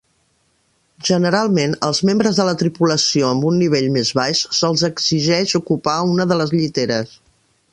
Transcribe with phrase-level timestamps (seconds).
[1.09, 6.29] Generalment, els membres de la tripulació amb un nivell més baix se'ls exigeix ocupar una
[6.33, 7.15] de les lliteres.